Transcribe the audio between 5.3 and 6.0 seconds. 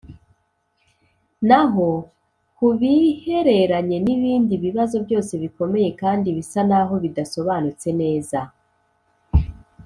bikomeye